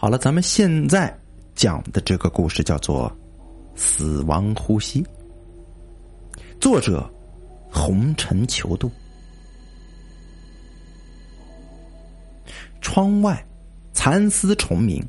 [0.00, 1.12] 好了，咱们现在
[1.56, 3.10] 讲的这个故事叫做
[3.74, 5.02] 《死亡呼吸》，
[6.60, 7.12] 作者
[7.68, 8.88] 红尘求渡。
[12.80, 13.44] 窗外
[13.92, 15.04] 蚕丝虫鸣，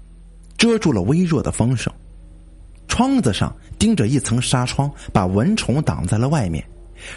[0.58, 1.94] 遮住了微弱的风声。
[2.88, 6.68] 窗子上钉着一层纱窗，把蚊虫挡在了外面。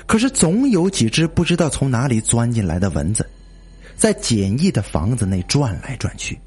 [0.07, 3.27] 可是总有几只不知道从哪里钻进来的蚊子，
[3.97, 6.39] 在简易的房子内转来转去。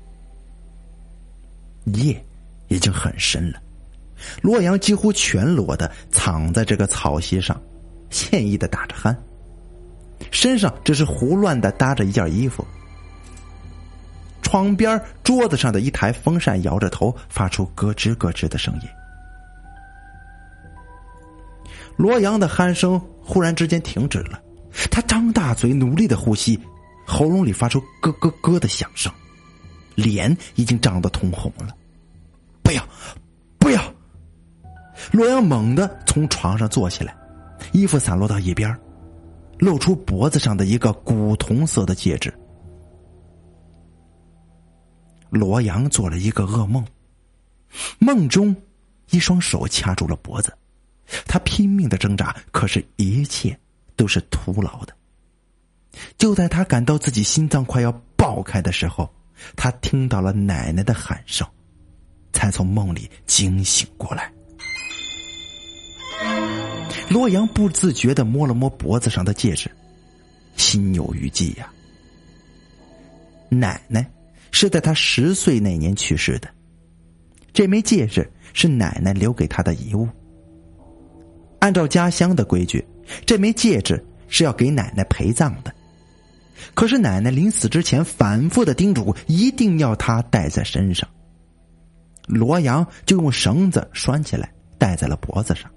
[1.85, 2.25] 夜
[2.67, 3.59] 已经很深了，
[4.41, 7.59] 洛阳几乎全裸的躺在这个草席上，
[8.09, 9.15] 惬意的打着鼾，
[10.31, 12.65] 身上只是胡乱的搭着一件衣服。
[14.41, 18.81] 窗边桌子上的一台风扇摇着头，发出咯吱咯吱的声音。
[21.97, 24.41] 罗阳的鼾声忽然之间停止了，
[24.91, 26.59] 他张大嘴，努力的呼吸，
[27.05, 29.11] 喉咙里发出咯咯咯的响声，
[29.95, 31.75] 脸已经涨得通红了。
[32.61, 32.87] 不要，
[33.57, 33.93] 不要！
[35.11, 37.15] 罗阳猛地从床上坐起来，
[37.73, 38.75] 衣服散落到一边，
[39.59, 42.33] 露出脖子上的一个古铜色的戒指。
[45.29, 46.85] 罗阳做了一个噩梦，
[47.99, 48.55] 梦中
[49.09, 50.51] 一双手掐住了脖子，
[51.27, 53.57] 他拼命的挣扎，可是一切
[53.95, 54.93] 都是徒劳的。
[56.17, 59.09] 就在他感到自己心脏快要爆开的时候，
[59.55, 61.47] 他听到了奶奶的喊声，
[62.33, 64.31] 才从梦里惊醒过来。
[67.09, 69.69] 罗阳不自觉的摸了摸脖子上的戒指，
[70.57, 71.71] 心有余悸呀。
[73.49, 74.09] 奶奶。
[74.51, 76.47] 是在他十岁那年去世的，
[77.51, 80.07] 这枚戒指是奶奶留给他的遗物。
[81.59, 82.81] 按照家乡的规矩，
[83.25, 85.74] 这枚戒指是要给奶奶陪葬的，
[86.73, 91.07] 可是奶奶临死之前反复的叮嘱，一定要他戴在身上。
[92.27, 95.69] 罗阳就用绳子拴起来，戴在了脖子上。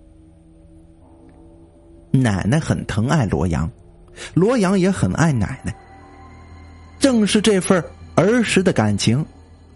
[2.10, 3.70] 奶奶很疼爱罗阳，
[4.34, 5.74] 罗阳也很爱奶奶。
[6.98, 9.24] 正是这份儿时的感情，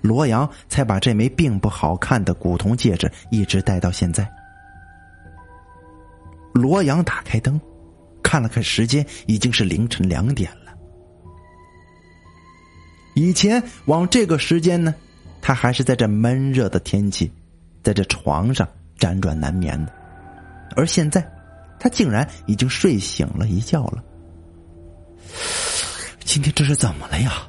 [0.00, 4.26] 罗阳才把这枚并不好看的古铜戒指一直戴到现在。
[6.54, 7.60] 罗阳打开灯，
[8.22, 10.61] 看了看时间，已经是凌晨两点了。
[13.14, 14.94] 以前往这个时间呢，
[15.40, 17.30] 他还是在这闷热的天气，
[17.82, 18.68] 在这床上
[18.98, 19.92] 辗转难眠的，
[20.76, 21.26] 而现在，
[21.78, 24.02] 他竟然已经睡醒了一觉了。
[26.24, 27.48] 今天这是怎么了呀？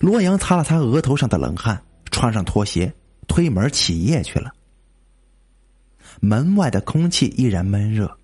[0.00, 2.92] 罗阳擦了擦额头上的冷汗，穿上拖鞋，
[3.26, 4.52] 推门起夜去了。
[6.20, 8.16] 门外的空气依然闷热，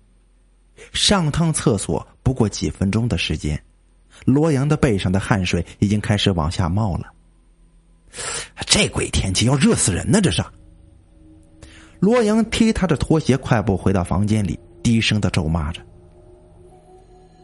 [0.93, 3.61] 上趟厕所不过几分钟的时间，
[4.25, 7.11] 罗阳的背上的汗水已经开始往下冒了。
[8.65, 10.19] 这鬼天气要热死人呢！
[10.21, 10.43] 这是。
[11.99, 15.81] 罗阳踢踏着拖鞋，快步回到房间里，低声的咒骂着。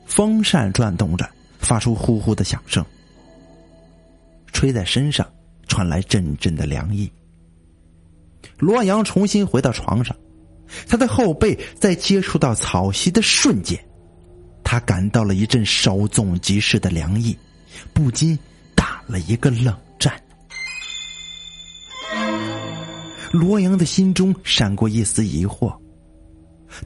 [0.06, 1.30] 风扇转动着，
[1.60, 2.84] 发出呼呼的响声。
[4.52, 5.28] 吹在身上，
[5.68, 7.12] 传来阵阵的凉意。
[8.58, 10.16] 罗阳重新回到床上，
[10.88, 13.80] 他的后背在接触到草席的瞬间，
[14.70, 17.34] 他感到了一阵稍纵即逝的凉意，
[17.94, 18.38] 不禁
[18.76, 20.14] 打了一个冷战。
[23.32, 25.74] 罗阳的心中闪过一丝疑惑，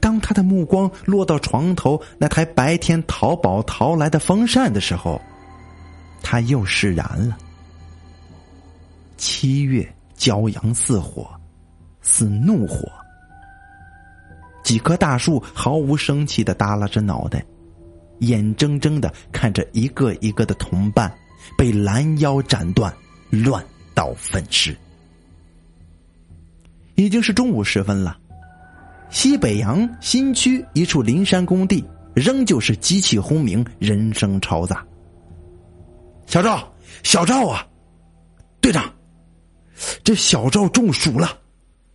[0.00, 5.20] 当他的目光落到床头那台白天淘宝淘来的风扇的时候，
[6.22, 7.36] 他又释然了。
[9.16, 11.28] 七月骄阳似火，
[12.00, 12.88] 似怒火。
[14.62, 17.44] 几棵大树毫无生气的耷拉着脑袋，
[18.22, 21.12] 眼睁睁的看着一个一个的同伴
[21.56, 22.92] 被拦腰斩断，
[23.30, 24.76] 乱刀分尸。
[26.94, 28.18] 已经是中午时分了，
[29.10, 31.84] 西北洋新区一处灵山工地
[32.14, 34.84] 仍旧是机器轰鸣，人声嘈杂。
[36.26, 36.72] 小赵，
[37.02, 37.66] 小赵啊，
[38.60, 38.92] 队长。
[40.04, 41.38] 这小赵中暑了，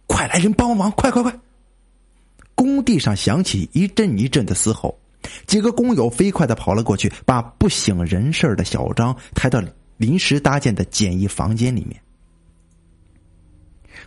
[0.08, 0.92] 快来人帮忙！
[0.92, 1.34] 快快快！
[2.54, 5.00] 工地上响起一阵一阵的嘶吼，
[5.46, 9.62] 几个工友飞快的跑了过去，把不省人事的小张抬到
[9.98, 12.00] 临时搭建的简易房间里面。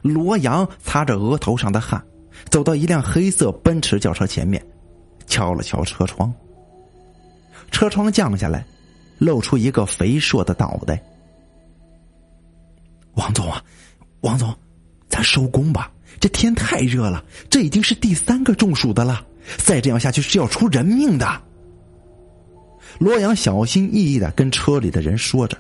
[0.03, 2.03] 罗阳擦着额头上的汗，
[2.49, 4.65] 走到一辆黑色奔驰轿车前面，
[5.27, 6.33] 敲了敲车窗。
[7.71, 8.65] 车窗降下来，
[9.19, 11.03] 露出一个肥硕的脑袋。
[13.15, 13.63] 王总啊，
[14.21, 14.55] 王总，
[15.09, 15.93] 咱收工吧。
[16.19, 19.25] 这天太热了，这已经是第三个中暑的了，
[19.59, 21.43] 再这样下去是要出人命的。
[22.99, 25.57] 罗阳小心翼翼的跟车里的人说着。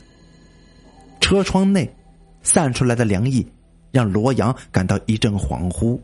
[1.20, 1.88] 车窗内，
[2.42, 3.46] 散出来的凉意
[3.92, 6.00] 让罗阳感到一阵恍惚，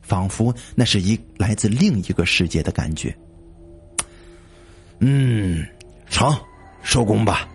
[0.00, 3.14] 仿佛那是一来自另一个世界的感觉。
[5.00, 5.66] 嗯，
[6.08, 6.34] 成，
[6.82, 7.46] 收工吧。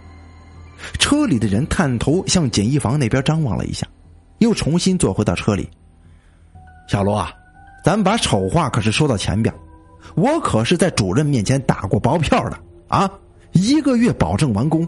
[0.99, 3.87] 车里的人探头向简易房那边张望了一下，
[4.39, 5.67] 又重新坐回到车里。
[6.87, 7.31] 小罗啊，
[7.83, 9.53] 咱把丑话可是说到前边，
[10.15, 12.57] 我可是在主任面前打过包票的
[12.87, 13.09] 啊，
[13.53, 14.87] 一个月保证完工。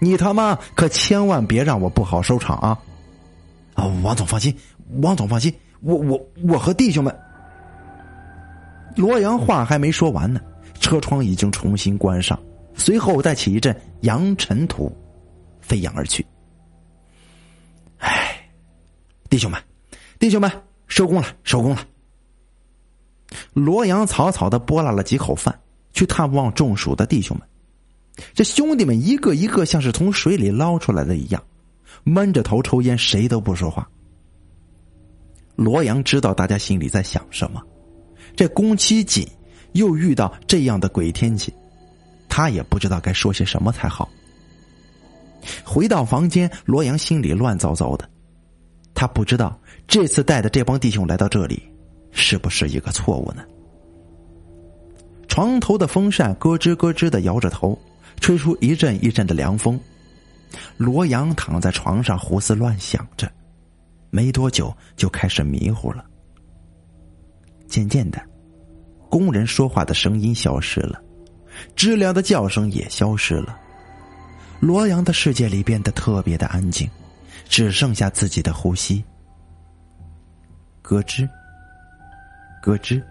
[0.00, 2.78] 你他妈可千万别让我不好收场啊！
[3.74, 4.54] 啊，王总放心，
[5.00, 7.16] 王总放心，我我我和弟兄们。
[8.96, 10.40] 罗阳话还没说完呢，
[10.78, 12.38] 车窗已经重新关上，
[12.74, 14.94] 随后带起一阵扬尘土，
[15.60, 16.24] 飞扬而去。
[17.98, 18.36] 唉，
[19.30, 19.60] 弟兄们，
[20.18, 20.50] 弟兄们，
[20.86, 21.78] 收工了，收工了。
[23.54, 25.58] 罗阳草草的拨拉了几口饭，
[25.92, 27.48] 去探望中暑的弟兄们。
[28.34, 31.42] 这兄弟们一个一个像是从水里捞出来的一样，
[32.04, 33.88] 闷着头抽烟，谁都不说话。
[35.56, 37.62] 罗阳知道大家心里在想什么，
[38.36, 39.26] 这工期紧，
[39.72, 41.52] 又遇到这样的鬼天气，
[42.28, 44.08] 他也不知道该说些什么才好。
[45.64, 48.08] 回到房间，罗阳心里乱糟糟的，
[48.94, 49.56] 他不知道
[49.86, 51.62] 这次带的这帮弟兄来到这里，
[52.14, 53.44] 是不是一个错误呢？
[55.28, 57.78] 床头的风扇咯吱咯吱的摇着头。
[58.20, 59.78] 吹出一阵一阵的凉风，
[60.78, 63.30] 罗阳躺在床上胡思乱想着，
[64.08, 66.02] 没多久就开始迷糊了。
[67.68, 68.22] 渐渐的，
[69.10, 71.02] 工人说话的声音消失了，
[71.74, 73.58] 知了的叫声也消失了，
[74.60, 76.88] 罗阳的世界里变得特别的安静，
[77.48, 79.04] 只剩下自己的呼吸。
[80.82, 81.28] 咯吱，
[82.64, 83.02] 咯吱，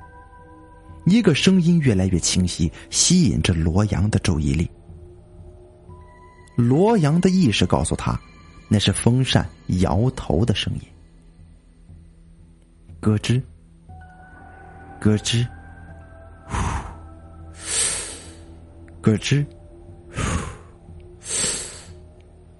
[1.06, 4.68] 一个声音越来越清晰，吸引着罗阳的注意力。
[6.56, 8.20] 罗阳的意识告诉他，
[8.68, 9.48] 那是风扇
[9.80, 10.82] 摇头的声音。
[13.00, 13.40] 咯吱，
[15.00, 15.46] 咯吱，
[16.48, 16.56] 呼，
[19.04, 19.46] 咯吱，
[20.16, 20.22] 呼，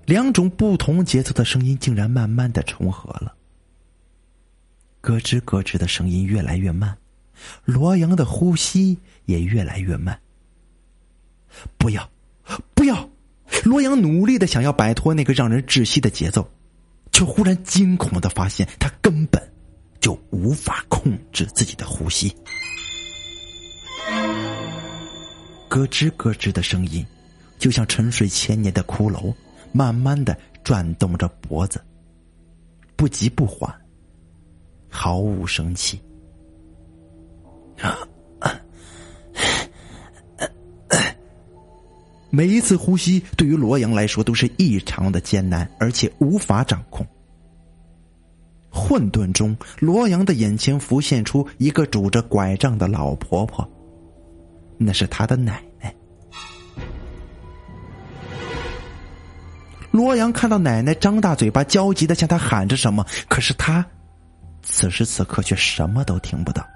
[0.06, 3.34] 两种不同节奏的声音竟然慢慢的重合了。
[5.04, 6.98] 咯吱咯吱的声音越来越慢，
[7.66, 10.18] 罗阳的呼吸也越来越慢。
[11.78, 12.10] 不要，
[12.74, 13.10] 不要！
[13.66, 16.50] 罗阳努力的想要摆脱那个让人窒息的节奏，
[17.12, 19.44] 却忽然惊恐的发现，他根本
[20.00, 22.34] 就无法控制自己的呼吸。
[25.68, 27.06] 咯吱咯吱的声音，
[27.60, 29.36] 就像沉睡千年的骷髅，
[29.74, 31.84] 慢慢的转动着脖子，
[32.96, 33.70] 不急不缓，
[34.94, 36.00] 毫无生气。
[42.30, 47.06] 每一次呼吸对于罗阳来说都是异常的艰难，而且无法掌控。
[48.70, 53.68] 混沌中，罗阳的眼前浮现出一个拄着拐杖的老婆婆，
[54.78, 55.94] 那是他的奶奶。
[59.92, 63.86] 罗阳看到奶奶张大嘴巴，焦急的向他喊着什么，可是他
[64.74, 66.68] 此时此刻却什么都听不到。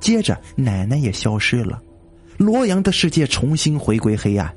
[0.00, 1.80] 接着，奶奶也消失了。
[2.38, 4.50] 罗阳的世界重新回归黑暗。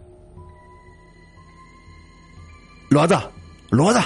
[2.89, 3.15] 骡子，
[3.69, 3.99] 骡子，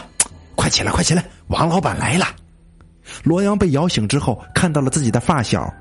[0.55, 1.23] 快起来，快起来！
[1.49, 2.25] 王老板来了。
[3.23, 5.71] 罗阳被摇醒之后，看到了自己的发小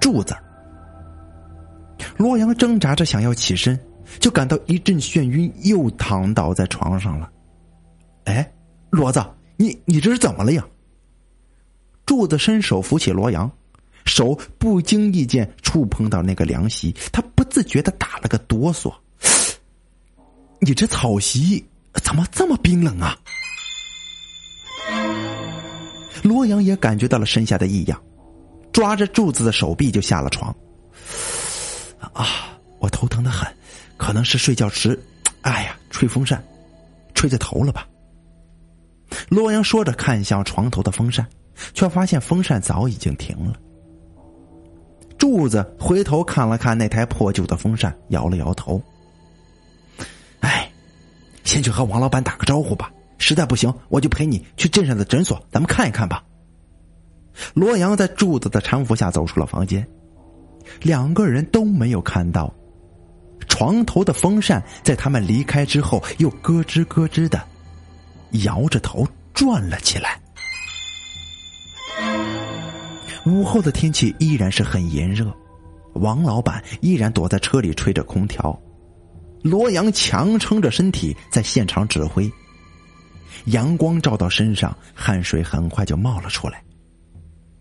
[0.00, 0.36] 柱子。
[2.16, 3.78] 罗阳挣扎着想要起身，
[4.18, 7.30] 就感到一阵眩晕，又躺倒在床上了。
[8.24, 8.52] 哎，
[8.90, 9.24] 骡子，
[9.56, 10.64] 你你这是怎么了呀？
[12.10, 13.48] 柱子伸手扶起罗阳。
[14.04, 18.92] 手不经意间触碰到那个凉席，他不自觉的打了个哆嗦。
[20.58, 21.64] 你这草席
[22.02, 23.16] 怎么这么冰冷啊？
[26.24, 28.02] 罗阳也感觉到了身下的异样，
[28.72, 30.52] 抓着柱子的手臂就下了床。
[32.12, 33.46] 啊，我头疼的很，
[33.96, 35.00] 可能是睡觉时，
[35.42, 36.42] 哎呀，吹风扇
[37.14, 37.86] 吹在头了吧？
[39.28, 41.24] 罗阳说着，看向床头的风扇，
[41.74, 43.54] 却发现风扇早已经停了。
[45.18, 48.82] 柱子回头看了看那台破旧的风扇，摇了摇头。
[50.40, 50.70] 哎，
[51.44, 52.90] 先去和王老板打个招呼吧。
[53.18, 56.24] 实在不行，我就陪你去镇上的诊所，咱们看一看吧。
[57.52, 59.86] 罗阳在柱子的搀扶下走出了房间，
[60.80, 62.52] 两个人都没有看到
[63.46, 67.38] 床头的风扇，在他们离开之后又咯吱咯吱的
[68.44, 70.18] 摇着头转了起来。
[73.26, 75.32] 午后的天气依然是很炎热，
[75.94, 78.58] 王老板依然躲在车里吹着空调，
[79.42, 82.30] 罗阳强撑着身体在现场指挥。
[83.46, 86.62] 阳光照到身上，汗水很快就冒了出来，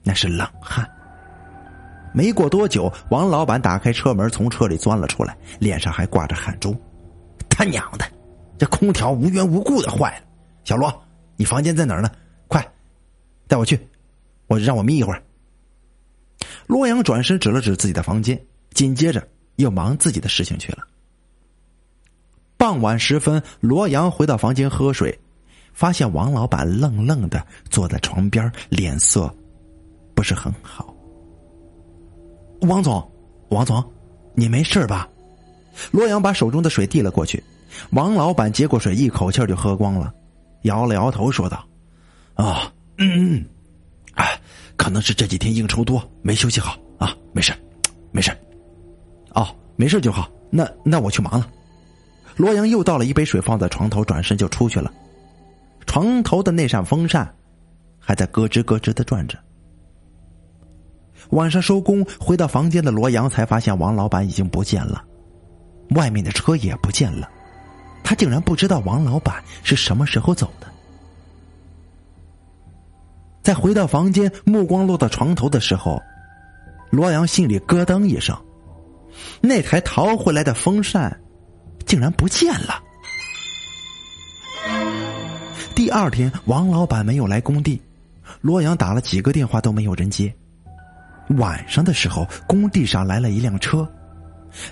[0.04, 0.90] 那是冷汗。
[2.14, 6.76] 没过多久，王老板打开车门，从车里钻了出来，脸上还挂着汗珠。
[7.50, 8.06] 他娘的，
[8.58, 10.26] 这空调无缘无故的坏了！
[10.64, 10.92] 小罗，
[11.36, 12.10] 你房间在哪儿呢？
[12.48, 12.66] 快，
[13.48, 13.80] 带我去，
[14.48, 15.22] 我让我眯一会儿。
[16.70, 18.40] 洛阳转身指了指自己的房间，
[18.76, 20.88] 紧接着又忙自己的事情去了。
[22.58, 25.20] 傍晚时分，罗阳回到房间喝水，
[25.74, 29.36] 发现王老板愣愣的坐在床边，脸色
[30.14, 30.96] 不是很好。
[32.62, 33.12] 王总，
[33.50, 33.84] 王总，
[34.36, 35.10] 你没事吧？
[35.90, 37.44] 罗阳把手中的水递了过去，
[37.94, 40.14] 王老板接过水，一口气就喝光了，
[40.62, 41.66] 摇了摇头，说道
[42.38, 43.44] ：“啊，嗯，
[44.80, 47.52] 可能是这几天应酬多，没休息好啊，没事，
[48.14, 48.32] 没事。
[49.34, 50.32] 哦，没事就好。
[50.50, 51.46] 那那我去忙了。”
[52.38, 54.90] 罗阳又倒了一杯水，放在床头，转身就出去了。
[55.86, 57.36] 床头的那扇风扇
[58.00, 59.38] 还在咯吱咯吱的转着。
[61.32, 65.04] 晚上收工回到房间的罗阳才发现王老板已经不见了，
[65.90, 67.30] 外面的车也不见了，
[68.02, 70.68] 他竟然不知道王老板是什么时候走的。
[73.42, 76.02] 在回到房间，目光落到床头的时候，
[76.90, 78.38] 罗阳心里咯噔一声，
[79.42, 81.20] 那台逃回来的风扇。
[81.86, 82.84] 竟然不见了。
[85.74, 87.82] 第二天，王老板没有来工地，
[88.42, 90.32] 罗阳打了几个电话都没有人接。
[91.40, 93.92] 晚上的时候，工地上来了一辆车，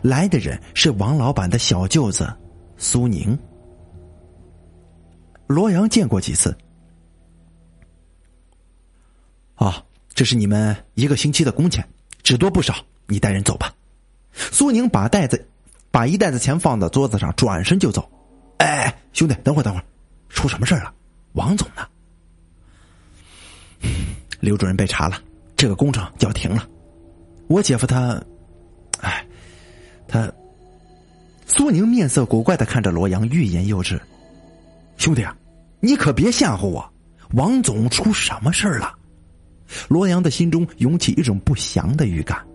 [0.03, 2.31] 来的人是王老板的小舅子
[2.77, 3.35] 苏宁。
[5.47, 6.55] 罗阳见过几次。
[9.57, 9.83] 啊，
[10.13, 11.87] 这是你们一个星期的工钱，
[12.23, 12.73] 只多不少，
[13.05, 13.71] 你带人走吧。
[14.33, 15.45] 苏宁把袋子。
[15.89, 18.07] 把一袋子钱放到桌子上，转身就走。
[18.57, 19.83] 哎，兄弟，等会儿，等会儿，
[20.29, 20.93] 出什么事了？
[21.33, 21.87] 王总呢？
[24.39, 25.19] 刘主任被查了，
[25.55, 26.67] 这个工程就要停了。
[27.47, 28.21] 我姐夫他，
[29.01, 29.25] 哎，
[30.07, 30.31] 他。
[31.47, 33.99] 苏宁面色古怪的看着罗阳，欲言又止。
[34.97, 35.35] 兄弟啊，
[35.79, 36.87] 你可别吓唬我！
[37.31, 38.93] 王总出什么事了？
[39.87, 42.45] 罗阳的心中涌起一种不祥的预感。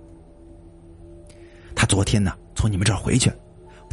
[1.74, 2.32] 他昨天呢？
[2.54, 3.32] 从你们这儿回去，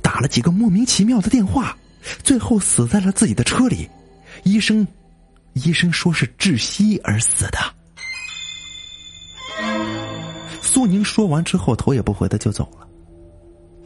[0.04, 1.76] 打了几个莫名其妙的电话，
[2.22, 3.90] 最后死在了自己的车里。
[4.44, 4.88] 医生，
[5.54, 7.58] 医生说是窒息而死的。
[10.62, 12.88] 苏宁说完之后，头也不回的就走了。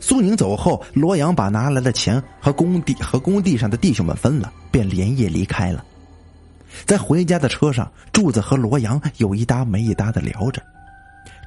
[0.02, 5.86] 苏宁走后，罗阳把拿来的钱和工地和工地上的弟兄们分了，便连夜离开了。
[6.86, 10.62] 在回家的车上，柱子和罗阳有一搭没一搭的聊着。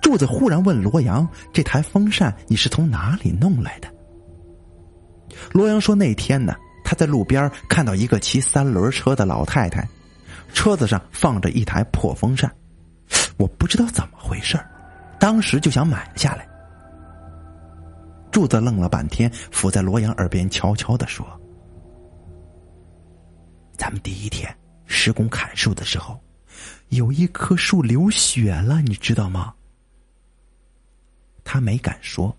[0.00, 3.88] 柱子忽然问罗阳：“这台风扇你是从哪里弄来的？”
[5.52, 6.54] 罗阳说：“那天呢，
[6.85, 9.87] 他在路边看到一个骑三轮车的老太太，
[10.52, 12.50] 车子上放着一台破风扇，
[13.37, 14.59] 我不知道怎么回事
[15.18, 16.47] 当时就想买下来。”
[18.30, 21.26] 柱子愣了半天，伏在罗阳耳边悄悄的说
[23.76, 24.54] ：“咱们第一天
[24.87, 26.19] 施工砍树的时候，
[26.88, 29.52] 有一棵树流血了，你知道吗？”
[31.45, 32.35] 他没敢说。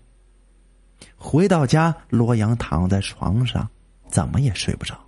[1.16, 3.68] 回到家，罗阳躺在床上，
[4.08, 4.98] 怎么也睡不着，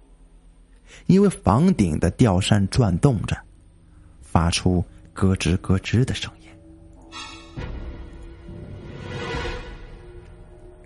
[1.06, 3.37] 因为房顶的吊扇转动着，
[4.23, 6.49] 发出咯吱咯吱的声音。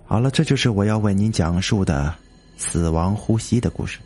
[0.07, 2.15] 好了，这就是我要为您讲述的
[2.57, 3.99] 死亡呼吸的故事。